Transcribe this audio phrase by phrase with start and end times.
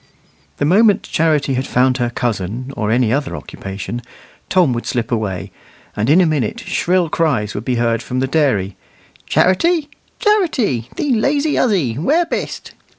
[0.57, 4.01] The moment Charity had found her cousin, or any other occupation,
[4.49, 5.51] Tom would slip away;
[5.95, 8.75] and in a minute shrill cries would be heard from the dairy,
[9.27, 12.71] "Charity, Charity, thee lazy huzzy, where bist?"